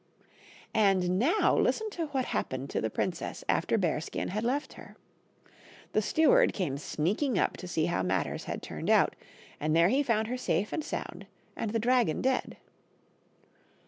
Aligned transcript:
And 0.73 1.19
now 1.19 1.55
listen 1.55 1.91
to 1.91 2.07
what 2.07 2.25
happened 2.25 2.71
to 2.71 2.81
the 2.81 2.89
princess 2.89 3.43
after 3.47 3.77
Bearskin 3.77 4.29
had 4.29 4.43
left 4.43 4.73
her. 4.73 4.95
The 5.93 6.01
steward 6.01 6.53
came 6.53 6.79
sneaking 6.79 7.37
up 7.37 7.55
to 7.57 7.67
see 7.67 7.85
how 7.85 8.01
matters 8.01 8.45
had 8.45 8.63
turned 8.63 8.89
out, 8.89 9.15
and 9.59 9.75
there 9.75 9.89
he 9.89 10.01
found 10.01 10.27
her 10.27 10.37
safe 10.37 10.73
and 10.73 10.83
sound, 10.83 11.27
and 11.55 11.69
the 11.69 11.77
dragon 11.77 12.19
dead. 12.19 12.57